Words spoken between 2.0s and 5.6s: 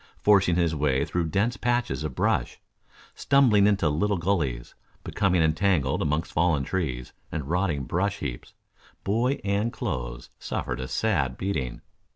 of brush, stumbling into little gullies, becoming